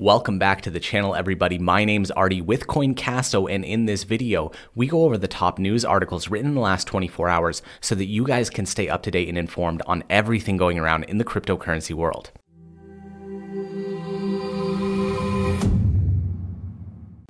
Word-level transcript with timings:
Welcome 0.00 0.38
back 0.38 0.60
to 0.60 0.70
the 0.70 0.78
channel, 0.78 1.16
everybody. 1.16 1.58
My 1.58 1.84
name's 1.84 2.12
Artie 2.12 2.40
with 2.40 2.68
CoinCasto, 2.68 3.52
and 3.52 3.64
in 3.64 3.86
this 3.86 4.04
video, 4.04 4.52
we 4.76 4.86
go 4.86 5.02
over 5.02 5.18
the 5.18 5.26
top 5.26 5.58
news 5.58 5.84
articles 5.84 6.28
written 6.28 6.50
in 6.50 6.54
the 6.54 6.60
last 6.60 6.86
24 6.86 7.28
hours 7.28 7.62
so 7.80 7.96
that 7.96 8.04
you 8.04 8.22
guys 8.22 8.48
can 8.48 8.64
stay 8.64 8.88
up 8.88 9.02
to 9.02 9.10
date 9.10 9.28
and 9.28 9.36
informed 9.36 9.82
on 9.86 10.04
everything 10.08 10.56
going 10.56 10.78
around 10.78 11.02
in 11.06 11.18
the 11.18 11.24
cryptocurrency 11.24 11.94
world. 11.94 12.30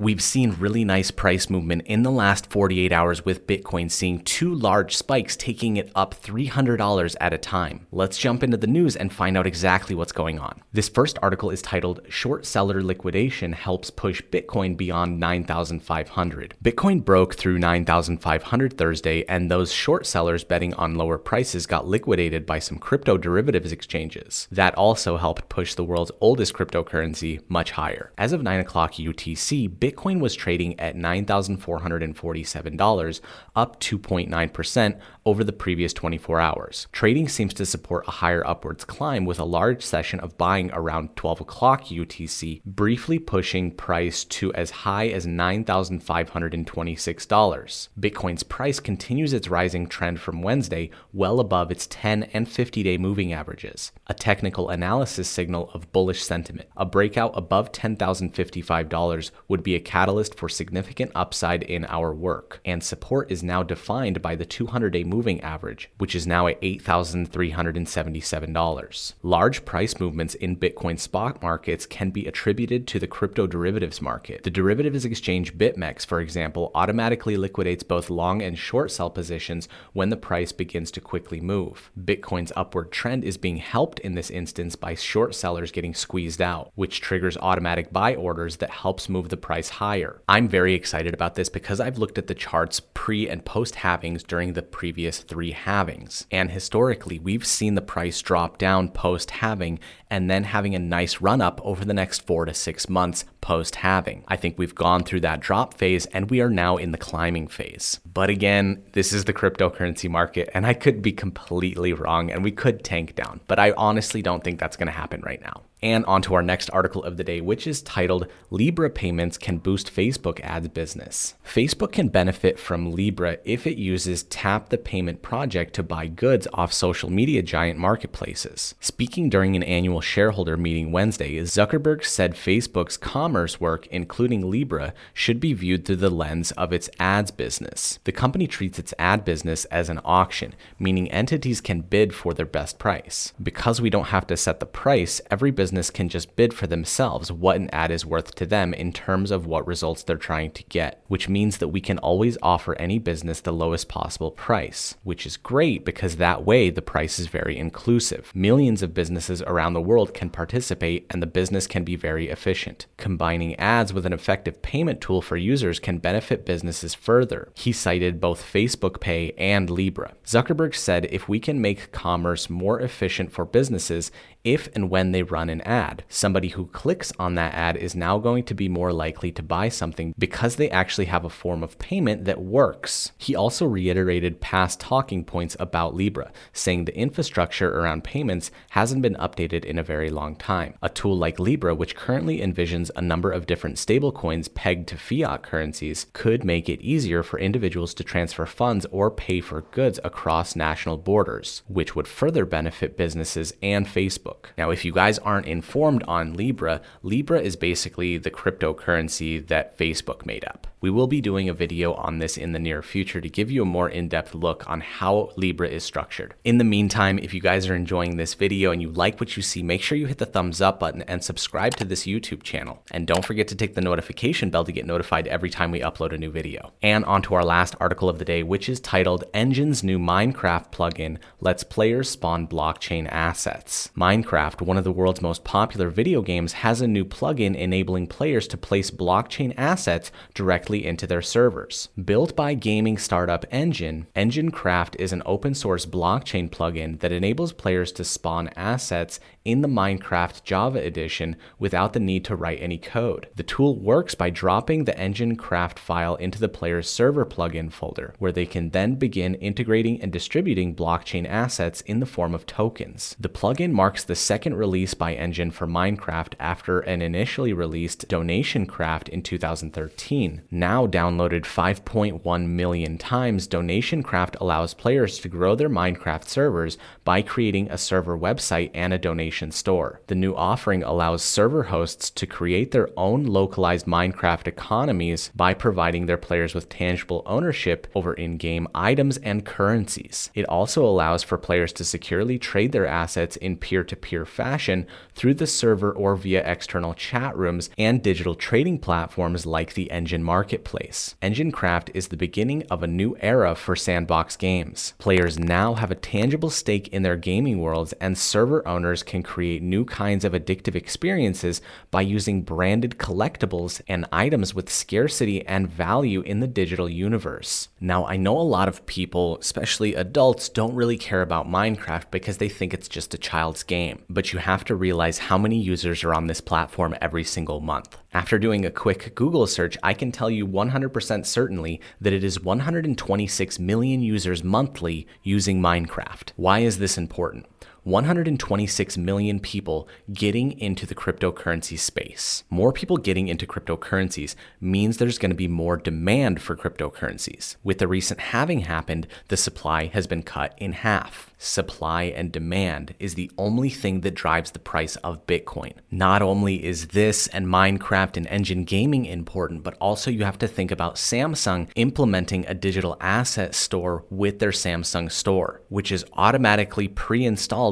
We've 0.08 0.22
seen 0.22 0.56
really 0.58 0.86
nice 0.86 1.10
price 1.10 1.50
movement 1.50 1.82
in 1.84 2.02
the 2.02 2.10
last 2.10 2.50
48 2.50 2.92
hours 2.92 3.26
with 3.26 3.46
Bitcoin 3.46 3.90
seeing 3.90 4.20
two 4.20 4.54
large 4.54 4.96
spikes 4.96 5.36
taking 5.36 5.76
it 5.76 5.92
up 5.94 6.14
$300 6.14 7.14
at 7.20 7.34
a 7.34 7.36
time. 7.36 7.86
Let's 7.92 8.16
jump 8.16 8.42
into 8.42 8.56
the 8.56 8.66
news 8.66 8.96
and 8.96 9.12
find 9.12 9.36
out 9.36 9.46
exactly 9.46 9.94
what's 9.94 10.12
going 10.12 10.38
on. 10.38 10.62
This 10.72 10.88
first 10.88 11.18
article 11.20 11.50
is 11.50 11.60
titled 11.60 12.00
Short 12.08 12.46
Seller 12.46 12.82
Liquidation 12.82 13.52
Helps 13.52 13.90
Push 13.90 14.22
Bitcoin 14.32 14.78
Beyond 14.78 15.20
9,500. 15.20 16.54
Bitcoin 16.64 17.04
broke 17.04 17.34
through 17.34 17.58
9,500 17.58 18.78
Thursday, 18.78 19.26
and 19.26 19.50
those 19.50 19.70
short 19.70 20.06
sellers 20.06 20.42
betting 20.42 20.72
on 20.72 20.94
lower 20.94 21.18
prices 21.18 21.66
got 21.66 21.86
liquidated 21.86 22.46
by 22.46 22.60
some 22.60 22.78
crypto 22.78 23.18
derivatives 23.18 23.72
exchanges. 23.72 24.48
That 24.50 24.74
also 24.76 25.18
helped 25.18 25.50
push 25.50 25.74
the 25.74 25.84
world's 25.84 26.12
oldest 26.22 26.54
cryptocurrency 26.54 27.42
much 27.50 27.72
higher. 27.72 28.10
As 28.16 28.32
of 28.32 28.42
9 28.42 28.60
o'clock 28.60 28.94
UTC, 28.94 29.68
Bitcoin 29.68 29.97
was 30.20 30.34
trading 30.34 30.78
at 30.78 30.94
$9,447, 30.96 33.20
up 33.56 33.80
2.9% 33.80 35.00
over 35.28 35.44
the 35.44 35.52
previous 35.52 35.92
24 35.92 36.40
hours. 36.40 36.88
Trading 36.90 37.28
seems 37.28 37.52
to 37.52 37.66
support 37.66 38.08
a 38.08 38.12
higher 38.12 38.46
upwards 38.46 38.86
climb 38.86 39.26
with 39.26 39.38
a 39.38 39.44
large 39.44 39.84
session 39.84 40.18
of 40.20 40.38
buying 40.38 40.70
around 40.72 41.14
12 41.16 41.42
o'clock 41.42 41.84
UTC, 41.84 42.64
briefly 42.64 43.18
pushing 43.18 43.70
price 43.70 44.24
to 44.24 44.50
as 44.54 44.70
high 44.70 45.08
as 45.08 45.26
$9,526. 45.26 47.88
Bitcoin's 48.00 48.42
price 48.42 48.80
continues 48.80 49.34
its 49.34 49.48
rising 49.48 49.86
trend 49.86 50.18
from 50.18 50.40
Wednesday, 50.40 50.88
well 51.12 51.40
above 51.40 51.70
its 51.70 51.86
10 51.88 52.22
and 52.32 52.48
50 52.48 52.82
day 52.82 52.96
moving 52.96 53.34
averages, 53.34 53.92
a 54.06 54.14
technical 54.14 54.70
analysis 54.70 55.28
signal 55.28 55.70
of 55.74 55.92
bullish 55.92 56.22
sentiment. 56.22 56.70
A 56.74 56.86
breakout 56.86 57.32
above 57.36 57.70
$10,055 57.72 59.30
would 59.46 59.62
be 59.62 59.74
a 59.74 59.80
catalyst 59.80 60.36
for 60.36 60.48
significant 60.48 61.12
upside 61.14 61.64
in 61.64 61.84
our 61.84 62.14
work, 62.14 62.62
and 62.64 62.82
support 62.82 63.30
is 63.30 63.42
now 63.42 63.62
defined 63.62 64.22
by 64.22 64.34
the 64.34 64.46
200 64.46 64.88
day 64.88 65.04
moving 65.04 65.17
average, 65.42 65.90
which 65.98 66.14
is 66.14 66.26
now 66.26 66.46
at 66.46 66.60
$8,377. 66.62 69.14
Large 69.22 69.64
price 69.64 70.00
movements 70.00 70.34
in 70.34 70.56
Bitcoin 70.56 70.98
spot 70.98 71.42
markets 71.42 71.86
can 71.86 72.10
be 72.10 72.26
attributed 72.26 72.86
to 72.86 72.98
the 72.98 73.06
crypto 73.06 73.46
derivatives 73.46 74.00
market. 74.00 74.44
The 74.44 74.50
derivatives 74.50 75.04
exchange 75.04 75.58
BitMEX, 75.58 76.06
for 76.06 76.20
example, 76.20 76.70
automatically 76.74 77.36
liquidates 77.36 77.82
both 77.82 78.08
long 78.10 78.42
and 78.42 78.58
short 78.58 78.90
sell 78.90 79.10
positions 79.10 79.68
when 79.92 80.10
the 80.10 80.16
price 80.16 80.52
begins 80.52 80.90
to 80.92 81.00
quickly 81.00 81.40
move. 81.40 81.90
Bitcoin's 81.98 82.52
upward 82.56 82.92
trend 82.92 83.24
is 83.24 83.36
being 83.36 83.56
helped 83.56 83.98
in 84.00 84.14
this 84.14 84.30
instance 84.30 84.76
by 84.76 84.94
short 84.94 85.34
sellers 85.34 85.72
getting 85.72 85.94
squeezed 85.94 86.42
out, 86.42 86.70
which 86.74 87.00
triggers 87.00 87.36
automatic 87.38 87.92
buy 87.92 88.14
orders 88.14 88.56
that 88.58 88.70
helps 88.70 89.08
move 89.08 89.28
the 89.28 89.36
price 89.36 89.68
higher. 89.68 90.20
I'm 90.28 90.48
very 90.48 90.74
excited 90.74 91.14
about 91.14 91.34
this 91.34 91.48
because 91.48 91.80
I've 91.80 91.98
looked 91.98 92.18
at 92.18 92.26
the 92.26 92.34
charts 92.34 92.80
pre 92.80 93.28
and 93.28 93.44
post 93.44 93.76
halvings 93.76 94.26
during 94.26 94.52
the 94.52 94.62
previous 94.62 95.07
three 95.16 95.54
halvings. 95.54 96.26
And 96.30 96.50
historically, 96.50 97.18
we've 97.18 97.46
seen 97.46 97.74
the 97.74 97.80
price 97.80 98.20
drop 98.20 98.58
down 98.58 98.90
post 98.90 99.30
halving 99.30 99.78
and 100.10 100.30
then 100.30 100.44
having 100.44 100.74
a 100.74 100.78
nice 100.78 101.22
run 101.22 101.40
up 101.40 101.60
over 101.64 101.84
the 101.84 101.94
next 101.94 102.26
four 102.26 102.44
to 102.44 102.52
six 102.52 102.88
months 102.88 103.24
post 103.40 103.76
halving. 103.76 104.24
I 104.28 104.36
think 104.36 104.58
we've 104.58 104.74
gone 104.74 105.04
through 105.04 105.20
that 105.20 105.40
drop 105.40 105.74
phase 105.74 106.06
and 106.06 106.30
we 106.30 106.40
are 106.42 106.50
now 106.50 106.76
in 106.76 106.92
the 106.92 106.98
climbing 106.98 107.48
phase. 107.48 108.00
But 108.04 108.28
again, 108.28 108.82
this 108.92 109.12
is 109.12 109.24
the 109.24 109.32
cryptocurrency 109.32 110.10
market 110.10 110.50
and 110.52 110.66
I 110.66 110.74
could 110.74 111.00
be 111.00 111.12
completely 111.12 111.92
wrong 111.94 112.30
and 112.30 112.44
we 112.44 112.52
could 112.52 112.84
tank 112.84 113.14
down. 113.14 113.40
But 113.46 113.58
I 113.58 113.72
honestly 113.72 114.22
don't 114.22 114.44
think 114.44 114.60
that's 114.60 114.76
going 114.76 114.88
to 114.88 114.92
happen 114.92 115.22
right 115.22 115.40
now. 115.40 115.62
And 115.80 116.04
on 116.06 116.22
to 116.22 116.34
our 116.34 116.42
next 116.42 116.70
article 116.70 117.04
of 117.04 117.16
the 117.16 117.24
day, 117.24 117.40
which 117.40 117.64
is 117.64 117.82
titled 117.82 118.26
Libra 118.50 118.90
Payments 118.90 119.38
Can 119.38 119.58
Boost 119.58 119.94
Facebook 119.94 120.40
Ads 120.40 120.68
Business. 120.68 121.36
Facebook 121.46 121.92
can 121.92 122.08
benefit 122.08 122.58
from 122.58 122.92
Libra 122.92 123.38
if 123.44 123.64
it 123.64 123.78
uses 123.78 124.24
Tap 124.24 124.70
the 124.70 124.78
Payment 124.78 125.22
project 125.22 125.74
to 125.74 125.84
buy 125.84 126.08
goods 126.08 126.48
off 126.52 126.72
social 126.72 127.10
media 127.10 127.42
giant 127.42 127.78
marketplaces. 127.78 128.74
Speaking 128.80 129.30
during 129.30 129.54
an 129.54 129.62
annual 129.62 130.00
shareholder 130.00 130.56
meeting 130.56 130.90
Wednesday, 130.90 131.36
Zuckerberg 131.42 132.04
said 132.04 132.34
Facebook's 132.34 132.96
commerce 132.96 133.60
work, 133.60 133.86
including 133.86 134.50
Libra, 134.50 134.94
should 135.14 135.38
be 135.38 135.52
viewed 135.52 135.84
through 135.84 135.96
the 135.96 136.10
lens 136.10 136.50
of 136.52 136.72
its 136.72 136.90
ads 136.98 137.30
business. 137.30 138.00
The 138.02 138.10
company 138.10 138.48
treats 138.48 138.80
its 138.80 138.94
ad 138.98 139.24
business 139.24 139.64
as 139.66 139.88
an 139.88 140.00
auction, 140.04 140.54
meaning 140.76 141.08
entities 141.12 141.60
can 141.60 141.82
bid 141.82 142.12
for 142.12 142.34
their 142.34 142.46
best 142.46 142.80
price. 142.80 143.32
Because 143.40 143.80
we 143.80 143.90
don't 143.90 144.06
have 144.06 144.26
to 144.26 144.36
set 144.36 144.58
the 144.58 144.66
price, 144.66 145.20
every 145.30 145.52
business 145.52 145.67
business 145.68 145.90
can 145.90 146.08
just 146.08 146.34
bid 146.34 146.54
for 146.54 146.66
themselves 146.66 147.30
what 147.30 147.56
an 147.56 147.68
ad 147.74 147.90
is 147.90 148.06
worth 148.06 148.34
to 148.34 148.46
them 148.46 148.72
in 148.72 148.90
terms 148.90 149.30
of 149.30 149.44
what 149.44 149.66
results 149.66 150.02
they're 150.02 150.16
trying 150.16 150.50
to 150.50 150.62
get, 150.70 151.04
which 151.08 151.28
means 151.28 151.58
that 151.58 151.68
we 151.68 151.78
can 151.78 151.98
always 151.98 152.38
offer 152.40 152.74
any 152.76 152.98
business 152.98 153.42
the 153.42 153.52
lowest 153.52 153.86
possible 153.86 154.30
price, 154.30 154.96
which 155.02 155.26
is 155.26 155.36
great 155.36 155.84
because 155.84 156.16
that 156.16 156.42
way 156.42 156.70
the 156.70 156.80
price 156.80 157.18
is 157.18 157.26
very 157.26 157.58
inclusive. 157.58 158.32
Millions 158.34 158.82
of 158.82 158.94
businesses 158.94 159.42
around 159.42 159.74
the 159.74 159.82
world 159.82 160.14
can 160.14 160.30
participate 160.30 161.04
and 161.10 161.20
the 161.20 161.26
business 161.26 161.66
can 161.66 161.84
be 161.84 161.96
very 161.96 162.30
efficient. 162.30 162.86
Combining 162.96 163.54
ads 163.56 163.92
with 163.92 164.06
an 164.06 164.14
effective 164.14 164.62
payment 164.62 165.02
tool 165.02 165.20
for 165.20 165.36
users 165.36 165.78
can 165.78 165.98
benefit 165.98 166.46
businesses 166.46 166.94
further. 166.94 167.52
He 167.54 167.72
cited 167.72 168.22
both 168.22 168.42
Facebook 168.42 169.00
Pay 169.00 169.32
and 169.36 169.68
Libra. 169.68 170.14
Zuckerberg 170.24 170.74
said 170.74 171.08
if 171.10 171.28
we 171.28 171.38
can 171.38 171.60
make 171.60 171.92
commerce 171.92 172.48
more 172.48 172.80
efficient 172.80 173.32
for 173.32 173.44
businesses, 173.44 174.10
if 174.44 174.68
and 174.74 174.88
when 174.88 175.12
they 175.12 175.22
run 175.22 175.50
an 175.50 175.60
ad. 175.62 176.04
Somebody 176.08 176.48
who 176.48 176.66
clicks 176.66 177.12
on 177.18 177.34
that 177.34 177.54
ad 177.54 177.76
is 177.76 177.94
now 177.94 178.18
going 178.18 178.44
to 178.44 178.54
be 178.54 178.68
more 178.68 178.92
likely 178.92 179.32
to 179.32 179.42
buy 179.42 179.68
something 179.68 180.14
because 180.18 180.56
they 180.56 180.70
actually 180.70 181.06
have 181.06 181.24
a 181.24 181.30
form 181.30 181.62
of 181.62 181.78
payment 181.78 182.24
that 182.24 182.40
works. 182.40 183.12
He 183.18 183.34
also 183.34 183.66
reiterated 183.66 184.40
past 184.40 184.80
talking 184.80 185.24
points 185.24 185.56
about 185.58 185.94
Libra, 185.94 186.32
saying 186.52 186.84
the 186.84 186.96
infrastructure 186.96 187.78
around 187.78 188.04
payments 188.04 188.50
hasn't 188.70 189.02
been 189.02 189.16
updated 189.16 189.64
in 189.64 189.78
a 189.78 189.82
very 189.82 190.10
long 190.10 190.36
time. 190.36 190.74
A 190.82 190.88
tool 190.88 191.16
like 191.16 191.38
Libra, 191.38 191.74
which 191.74 191.96
currently 191.96 192.38
envisions 192.40 192.90
a 192.94 193.02
number 193.02 193.30
of 193.30 193.46
different 193.46 193.76
stablecoins 193.76 194.52
pegged 194.52 194.88
to 194.88 194.96
fiat 194.96 195.42
currencies, 195.42 196.06
could 196.12 196.44
make 196.44 196.68
it 196.68 196.80
easier 196.80 197.22
for 197.22 197.38
individuals 197.38 197.94
to 197.94 198.04
transfer 198.04 198.46
funds 198.46 198.86
or 198.90 199.10
pay 199.10 199.40
for 199.40 199.62
goods 199.62 199.98
across 200.04 200.56
national 200.56 200.96
borders, 200.96 201.62
which 201.66 201.94
would 201.96 202.06
further 202.08 202.44
benefit 202.44 202.96
businesses 202.96 203.52
and 203.62 203.86
Facebook. 203.86 204.27
Facebook. 204.28 204.46
Now, 204.56 204.70
if 204.70 204.84
you 204.84 204.92
guys 204.92 205.18
aren't 205.18 205.46
informed 205.46 206.02
on 206.04 206.34
Libra, 206.34 206.80
Libra 207.02 207.40
is 207.40 207.56
basically 207.56 208.18
the 208.18 208.30
cryptocurrency 208.30 209.46
that 209.48 209.78
Facebook 209.78 210.26
made 210.26 210.44
up. 210.44 210.66
We 210.80 210.90
will 210.90 211.08
be 211.08 211.20
doing 211.20 211.48
a 211.48 211.54
video 211.54 211.94
on 211.94 212.20
this 212.20 212.36
in 212.36 212.52
the 212.52 212.60
near 212.60 212.82
future 212.82 213.20
to 213.20 213.28
give 213.28 213.50
you 213.50 213.62
a 213.62 213.64
more 213.64 213.88
in 213.88 214.06
depth 214.08 214.32
look 214.32 214.68
on 214.70 214.80
how 214.80 215.32
Libra 215.34 215.66
is 215.66 215.82
structured. 215.82 216.34
In 216.44 216.58
the 216.58 216.64
meantime, 216.64 217.18
if 217.18 217.34
you 217.34 217.40
guys 217.40 217.68
are 217.68 217.74
enjoying 217.74 218.16
this 218.16 218.34
video 218.34 218.70
and 218.70 218.80
you 218.80 218.88
like 218.88 219.18
what 219.18 219.36
you 219.36 219.42
see, 219.42 219.60
make 219.60 219.82
sure 219.82 219.98
you 219.98 220.06
hit 220.06 220.18
the 220.18 220.26
thumbs 220.26 220.60
up 220.60 220.78
button 220.78 221.02
and 221.02 221.24
subscribe 221.24 221.74
to 221.76 221.84
this 221.84 222.06
YouTube 222.06 222.44
channel. 222.44 222.80
And 222.92 223.08
don't 223.08 223.24
forget 223.24 223.48
to 223.48 223.56
tick 223.56 223.74
the 223.74 223.80
notification 223.80 224.50
bell 224.50 224.64
to 224.64 224.70
get 224.70 224.86
notified 224.86 225.26
every 225.26 225.50
time 225.50 225.72
we 225.72 225.80
upload 225.80 226.12
a 226.12 226.18
new 226.18 226.30
video. 226.30 226.72
And 226.80 227.04
on 227.06 227.22
to 227.22 227.34
our 227.34 227.44
last 227.44 227.74
article 227.80 228.08
of 228.08 228.20
the 228.20 228.24
day, 228.24 228.44
which 228.44 228.68
is 228.68 228.78
titled 228.78 229.24
Enjin's 229.34 229.82
new 229.82 229.98
Minecraft 229.98 230.70
plugin 230.70 231.18
lets 231.40 231.64
players 231.64 232.08
spawn 232.08 232.46
blockchain 232.46 233.08
assets. 233.10 233.90
Minecraft, 233.96 234.60
one 234.60 234.78
of 234.78 234.84
the 234.84 234.92
world's 234.92 235.22
most 235.22 235.42
popular 235.42 235.88
video 235.88 236.22
games, 236.22 236.52
has 236.52 236.80
a 236.80 236.86
new 236.86 237.04
plugin 237.04 237.56
enabling 237.56 238.06
players 238.06 238.46
to 238.46 238.56
place 238.56 238.92
blockchain 238.92 239.52
assets 239.56 240.12
directly 240.34 240.67
directly 240.68 240.86
into 240.86 241.06
their 241.06 241.22
servers. 241.22 241.88
Built 242.04 242.36
by 242.36 242.52
gaming 242.54 242.98
startup 242.98 243.46
Engine, 243.50 244.06
Enjin 244.14 244.52
Craft 244.52 244.96
is 244.98 245.12
an 245.12 245.22
open 245.24 245.54
source 245.54 245.86
blockchain 245.86 246.50
plugin 246.50 247.00
that 247.00 247.12
enables 247.12 247.52
players 247.54 247.90
to 247.92 248.04
spawn 248.04 248.50
assets 248.54 249.18
in 249.48 249.62
the 249.62 249.68
Minecraft 249.68 250.44
Java 250.44 250.78
edition 250.78 251.34
without 251.58 251.94
the 251.94 252.00
need 252.00 252.22
to 252.26 252.36
write 252.36 252.60
any 252.60 252.76
code. 252.76 253.28
The 253.36 253.42
tool 253.42 253.78
works 253.78 254.14
by 254.14 254.28
dropping 254.28 254.84
the 254.84 254.92
Enjin 254.92 255.38
Craft 255.38 255.78
file 255.78 256.16
into 256.16 256.38
the 256.38 256.50
player's 256.50 256.90
server 256.90 257.24
plugin 257.24 257.72
folder, 257.72 258.14
where 258.18 258.32
they 258.32 258.44
can 258.44 258.70
then 258.70 258.96
begin 258.96 259.36
integrating 259.36 260.02
and 260.02 260.12
distributing 260.12 260.76
blockchain 260.76 261.26
assets 261.26 261.80
in 261.82 262.00
the 262.00 262.06
form 262.06 262.34
of 262.34 262.44
tokens. 262.44 263.16
The 263.18 263.30
plugin 263.30 263.72
marks 263.72 264.04
the 264.04 264.14
second 264.14 264.56
release 264.56 264.92
by 264.92 265.14
Enjin 265.14 265.50
for 265.50 265.66
Minecraft 265.66 266.34
after 266.38 266.80
an 266.80 267.00
initially 267.00 267.54
released 267.54 268.06
Donation 268.08 268.66
Craft 268.66 269.08
in 269.08 269.22
2013. 269.22 270.42
Now 270.58 270.88
downloaded 270.88 271.42
5.1 271.42 272.48
million 272.48 272.98
times, 272.98 273.46
Donation 273.46 274.02
Craft 274.02 274.36
allows 274.40 274.74
players 274.74 275.20
to 275.20 275.28
grow 275.28 275.54
their 275.54 275.70
Minecraft 275.70 276.26
servers 276.26 276.78
by 277.04 277.22
creating 277.22 277.70
a 277.70 277.78
server 277.78 278.18
website 278.18 278.72
and 278.74 278.92
a 278.92 278.98
donation 278.98 279.52
store. 279.52 280.00
The 280.08 280.16
new 280.16 280.34
offering 280.34 280.82
allows 280.82 281.22
server 281.22 281.62
hosts 281.62 282.10
to 282.10 282.26
create 282.26 282.72
their 282.72 282.88
own 282.96 283.22
localized 283.22 283.86
Minecraft 283.86 284.48
economies 284.48 285.30
by 285.36 285.54
providing 285.54 286.06
their 286.06 286.16
players 286.16 286.56
with 286.56 286.68
tangible 286.68 287.22
ownership 287.24 287.86
over 287.94 288.12
in 288.14 288.36
game 288.36 288.66
items 288.74 289.16
and 289.18 289.46
currencies. 289.46 290.28
It 290.34 290.44
also 290.46 290.84
allows 290.84 291.22
for 291.22 291.38
players 291.38 291.72
to 291.74 291.84
securely 291.84 292.36
trade 292.36 292.72
their 292.72 292.88
assets 292.88 293.36
in 293.36 293.58
peer 293.58 293.84
to 293.84 293.94
peer 293.94 294.24
fashion 294.24 294.88
through 295.14 295.34
the 295.34 295.46
server 295.46 295.92
or 295.92 296.16
via 296.16 296.42
external 296.44 296.94
chat 296.94 297.36
rooms 297.36 297.70
and 297.78 298.02
digital 298.02 298.34
trading 298.34 298.80
platforms 298.80 299.46
like 299.46 299.74
the 299.74 299.88
Enjin 299.92 300.22
Marketplace. 300.48 301.14
Enjin 301.20 301.52
Craft 301.52 301.90
is 301.92 302.08
the 302.08 302.16
beginning 302.16 302.62
of 302.70 302.82
a 302.82 302.86
new 302.86 303.14
era 303.20 303.54
for 303.54 303.76
sandbox 303.76 304.34
games. 304.34 304.94
Players 304.96 305.38
now 305.38 305.74
have 305.74 305.90
a 305.90 305.94
tangible 305.94 306.48
stake 306.48 306.88
in 306.88 307.02
their 307.02 307.18
gaming 307.18 307.60
worlds, 307.60 307.92
and 308.00 308.16
server 308.16 308.66
owners 308.66 309.02
can 309.02 309.22
create 309.22 309.60
new 309.60 309.84
kinds 309.84 310.24
of 310.24 310.32
addictive 310.32 310.74
experiences 310.74 311.60
by 311.90 312.00
using 312.00 312.40
branded 312.40 312.92
collectibles 312.92 313.82
and 313.88 314.06
items 314.10 314.54
with 314.54 314.70
scarcity 314.70 315.46
and 315.46 315.68
value 315.68 316.22
in 316.22 316.40
the 316.40 316.46
digital 316.46 316.88
universe. 316.88 317.68
Now, 317.78 318.06
I 318.06 318.16
know 318.16 318.38
a 318.38 318.40
lot 318.40 318.68
of 318.68 318.86
people, 318.86 319.36
especially 319.42 319.94
adults, 319.94 320.48
don't 320.48 320.74
really 320.74 320.96
care 320.96 321.20
about 321.20 321.46
Minecraft 321.46 322.10
because 322.10 322.38
they 322.38 322.48
think 322.48 322.72
it's 322.72 322.88
just 322.88 323.12
a 323.12 323.18
child's 323.18 323.64
game. 323.64 324.02
But 324.08 324.32
you 324.32 324.38
have 324.38 324.64
to 324.64 324.74
realize 324.74 325.18
how 325.18 325.36
many 325.36 325.60
users 325.60 326.02
are 326.04 326.14
on 326.14 326.26
this 326.26 326.40
platform 326.40 326.96
every 327.02 327.24
single 327.24 327.60
month. 327.60 327.98
After 328.14 328.38
doing 328.38 328.64
a 328.64 328.70
quick 328.70 329.14
Google 329.14 329.46
search, 329.46 329.76
I 329.82 329.92
can 329.92 330.10
tell 330.10 330.30
you 330.30 330.37
100% 330.42 331.26
certainly 331.26 331.80
that 332.00 332.12
it 332.12 332.24
is 332.24 332.40
126 332.40 333.58
million 333.58 334.00
users 334.00 334.44
monthly 334.44 335.06
using 335.22 335.60
Minecraft. 335.60 336.32
Why 336.36 336.60
is 336.60 336.78
this 336.78 336.98
important? 336.98 337.46
126 337.88 338.98
million 338.98 339.40
people 339.40 339.88
getting 340.12 340.58
into 340.60 340.84
the 340.84 340.94
cryptocurrency 340.94 341.78
space. 341.78 342.44
More 342.50 342.70
people 342.70 342.98
getting 342.98 343.28
into 343.28 343.46
cryptocurrencies 343.46 344.34
means 344.60 344.98
there's 344.98 345.18
going 345.18 345.30
to 345.30 345.36
be 345.36 345.48
more 345.48 345.78
demand 345.78 346.42
for 346.42 346.54
cryptocurrencies. 346.54 347.56
With 347.64 347.78
the 347.78 347.88
recent 347.88 348.20
halving 348.20 348.60
happened, 348.60 349.06
the 349.28 349.38
supply 349.38 349.86
has 349.86 350.06
been 350.06 350.22
cut 350.22 350.52
in 350.58 350.72
half. 350.72 351.32
Supply 351.40 352.02
and 352.02 352.32
demand 352.32 352.94
is 352.98 353.14
the 353.14 353.30
only 353.38 353.70
thing 353.70 354.00
that 354.00 354.14
drives 354.14 354.50
the 354.50 354.58
price 354.58 354.96
of 354.96 355.24
Bitcoin. 355.26 355.74
Not 355.88 356.20
only 356.20 356.64
is 356.64 356.88
this 356.88 357.28
and 357.28 357.46
Minecraft 357.46 358.16
and 358.16 358.26
Enjin 358.26 358.66
gaming 358.66 359.06
important, 359.06 359.62
but 359.62 359.76
also 359.80 360.10
you 360.10 360.24
have 360.24 360.38
to 360.38 360.48
think 360.48 360.72
about 360.72 360.96
Samsung 360.96 361.68
implementing 361.76 362.44
a 362.46 362.54
digital 362.54 362.96
asset 363.00 363.54
store 363.54 364.04
with 364.10 364.40
their 364.40 364.50
Samsung 364.50 365.10
store, 365.12 365.62
which 365.68 365.92
is 365.92 366.04
automatically 366.14 366.88
pre 366.88 367.24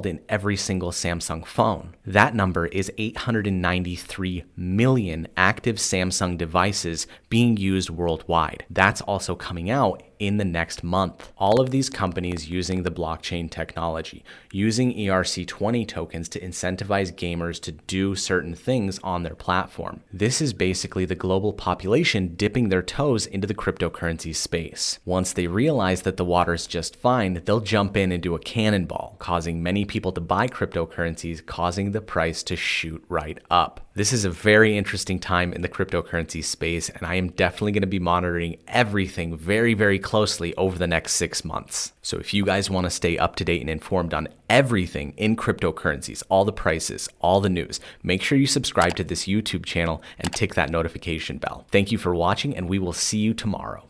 in 0.06 0.20
every 0.28 0.56
single 0.56 0.90
Samsung 0.90 1.44
phone. 1.44 1.96
That 2.06 2.34
number 2.34 2.66
is 2.66 2.92
893 2.96 4.44
million 4.56 5.28
active 5.36 5.76
Samsung 5.76 6.38
devices 6.38 7.06
being 7.28 7.56
used 7.56 7.90
worldwide. 7.90 8.64
That's 8.70 9.00
also 9.02 9.34
coming 9.34 9.70
out 9.70 10.02
in 10.18 10.36
the 10.36 10.44
next 10.44 10.82
month. 10.82 11.32
All 11.38 11.60
of 11.60 11.70
these 11.70 11.90
companies 11.90 12.48
using 12.48 12.82
the 12.82 12.90
blockchain 12.90 13.50
technology, 13.50 14.24
using 14.52 14.94
ERC20 14.94 15.86
tokens 15.86 16.28
to 16.30 16.40
incentivize 16.40 17.12
gamers 17.12 17.60
to 17.62 17.72
do 17.72 18.14
certain 18.14 18.54
things 18.54 18.98
on 19.02 19.22
their 19.22 19.34
platform. 19.34 20.00
This 20.12 20.40
is 20.40 20.52
basically 20.52 21.04
the 21.04 21.14
global 21.14 21.52
population 21.52 22.34
dipping 22.36 22.68
their 22.68 22.82
toes 22.82 23.26
into 23.26 23.46
the 23.46 23.54
cryptocurrency 23.54 24.34
space. 24.34 24.98
Once 25.04 25.32
they 25.32 25.46
realize 25.46 26.02
that 26.02 26.16
the 26.16 26.24
water's 26.24 26.66
just 26.66 26.96
fine, 26.96 27.42
they'll 27.44 27.60
jump 27.60 27.96
in 27.96 28.12
and 28.12 28.22
do 28.22 28.34
a 28.34 28.38
cannonball, 28.38 29.16
causing 29.18 29.62
many 29.62 29.84
people 29.84 30.12
to 30.12 30.20
buy 30.20 30.46
cryptocurrencies, 30.48 31.44
causing 31.44 31.92
the 31.92 32.00
price 32.00 32.42
to 32.44 32.56
shoot 32.56 33.04
right 33.08 33.38
up. 33.50 33.86
This 33.94 34.12
is 34.12 34.26
a 34.26 34.30
very 34.30 34.76
interesting 34.76 35.18
time 35.18 35.54
in 35.54 35.62
the 35.62 35.70
cryptocurrency 35.70 36.44
space, 36.44 36.90
and 36.90 37.06
I 37.06 37.14
am 37.14 37.30
definitely 37.30 37.72
going 37.72 37.80
to 37.80 37.86
be 37.86 37.98
monitoring 37.98 38.58
everything 38.68 39.36
very, 39.38 39.72
very 39.72 39.98
closely 40.06 40.54
over 40.54 40.78
the 40.78 40.86
next 40.86 41.14
six 41.14 41.44
months. 41.44 41.92
So 42.00 42.16
if 42.18 42.32
you 42.32 42.44
guys 42.44 42.70
want 42.70 42.84
to 42.84 42.90
stay 42.90 43.18
up 43.18 43.34
to 43.36 43.44
date 43.44 43.60
and 43.60 43.68
informed 43.68 44.14
on 44.14 44.28
everything 44.48 45.12
in 45.16 45.34
cryptocurrencies, 45.34 46.22
all 46.28 46.44
the 46.44 46.52
prices, 46.52 47.08
all 47.18 47.40
the 47.40 47.50
news, 47.50 47.80
make 48.04 48.22
sure 48.22 48.38
you 48.38 48.46
subscribe 48.46 48.94
to 48.96 49.04
this 49.04 49.26
YouTube 49.26 49.64
channel 49.64 50.00
and 50.20 50.32
tick 50.32 50.54
that 50.54 50.70
notification 50.70 51.38
bell. 51.38 51.66
Thank 51.72 51.90
you 51.90 51.98
for 51.98 52.14
watching, 52.14 52.56
and 52.56 52.68
we 52.68 52.78
will 52.78 52.92
see 52.92 53.18
you 53.18 53.34
tomorrow. 53.34 53.82